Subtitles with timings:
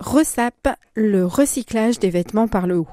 [0.00, 2.88] ressape le recyclage des vêtements par le haut.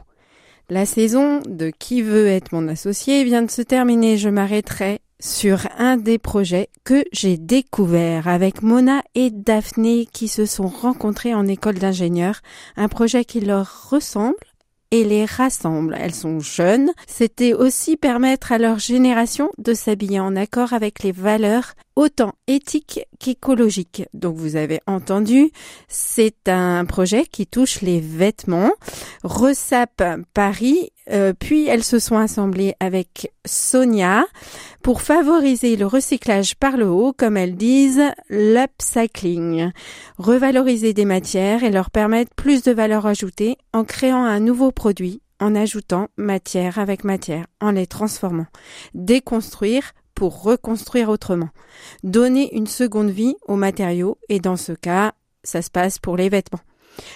[0.70, 4.18] La saison de Qui veut être mon associé vient de se terminer.
[4.18, 10.46] Je m'arrêterai sur un des projets que j'ai découvert avec Mona et Daphné qui se
[10.46, 12.41] sont rencontrés en école d'ingénieur.
[12.76, 14.35] Un projet qui leur ressemble
[14.91, 15.96] et les rassemble.
[15.99, 16.91] Elles sont jeunes.
[17.08, 23.02] C'était aussi permettre à leur génération de s'habiller en accord avec les valeurs autant éthiques
[23.20, 24.04] qu'écologiques.
[24.14, 25.52] Donc vous avez entendu,
[25.88, 28.72] c'est un projet qui touche les vêtements.
[29.24, 30.04] Resap
[30.36, 34.26] Paris, euh, puis elles se sont assemblées avec Sonia
[34.84, 39.71] pour favoriser le recyclage par le haut, comme elles disent, l'upcycling.
[40.20, 45.20] Revaloriser des matières et leur permettre plus de valeur ajoutée en créant un nouveau produit
[45.40, 48.48] en ajoutant matière avec matière, en les transformant.
[48.93, 51.49] Déconstruire pour reconstruire autrement.
[52.01, 56.27] Donner une seconde vie aux matériaux et dans ce cas, ça se passe pour les
[56.27, 56.62] vêtements.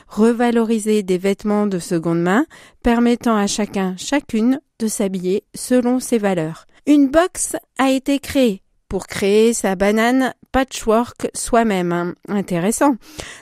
[0.07, 2.45] Revaloriser des vêtements de seconde main
[2.83, 6.65] permettant à chacun, chacune de s'habiller selon ses valeurs.
[6.85, 12.15] Une box a été créée pour créer sa banane patchwork soi-même.
[12.27, 12.95] Intéressant.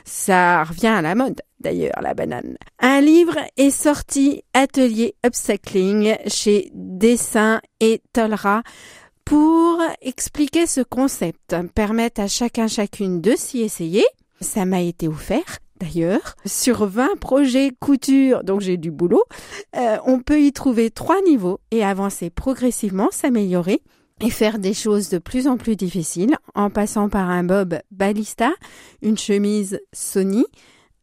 [0.06, 2.58] Ça revient à la mode d'ailleurs, la banane.
[2.80, 8.61] Un livre est sorti, Atelier Upcycling, chez Dessin et Tolra,
[9.26, 14.05] pour expliquer ce concept, permettre à chacun chacune de s'y essayer.
[14.39, 15.60] Ça m'a été offert.
[15.80, 19.23] D'ailleurs, sur 20 projets couture, donc j'ai du boulot,
[19.76, 23.82] euh, on peut y trouver trois niveaux et avancer progressivement, s'améliorer
[24.22, 28.52] et faire des choses de plus en plus difficiles en passant par un bob balista,
[29.02, 30.45] une chemise Sony,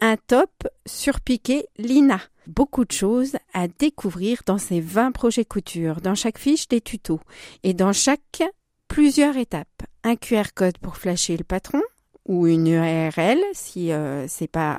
[0.01, 0.51] un top
[0.87, 2.21] surpiqué Lina.
[2.47, 7.21] Beaucoup de choses à découvrir dans ces 20 projets couture, dans chaque fiche des tutos
[7.63, 8.43] et dans chaque
[8.89, 9.83] plusieurs étapes.
[10.03, 11.81] Un QR code pour flasher le patron
[12.27, 14.79] ou une URL si euh, c'est pas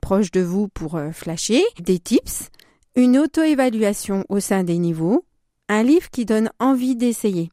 [0.00, 2.50] proche de vous pour euh, flasher, des tips,
[2.96, 5.24] une auto-évaluation au sein des niveaux,
[5.68, 7.50] un livre qui donne envie d'essayer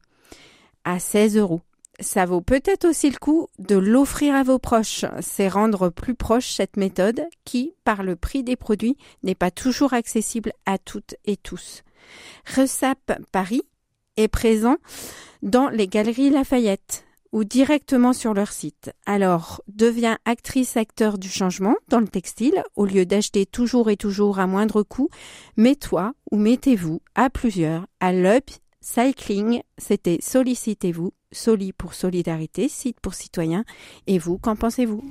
[0.84, 1.62] à 16 euros
[2.00, 5.04] ça vaut peut-être aussi le coup de l'offrir à vos proches.
[5.20, 9.92] C'est rendre plus proche cette méthode qui, par le prix des produits, n'est pas toujours
[9.92, 11.82] accessible à toutes et tous.
[12.56, 13.62] Resap Paris
[14.16, 14.76] est présent
[15.42, 18.92] dans les galeries Lafayette ou directement sur leur site.
[19.06, 24.38] Alors, deviens actrice acteur du changement dans le textile au lieu d'acheter toujours et toujours
[24.38, 25.08] à moindre coût.
[25.56, 28.50] Mets-toi ou mettez-vous à plusieurs à l'UP
[28.82, 33.64] Cycling, c'était Sollicitez-vous, Soli pour solidarité, site pour citoyens.
[34.08, 35.02] Et vous, qu'en pensez-vous?